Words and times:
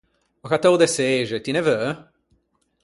Ò 0.45 0.47
cattou 0.51 0.75
de 0.81 0.87
çexe, 0.95 1.37
ti 1.43 1.51
ne 1.53 1.61
veu? 1.67 1.89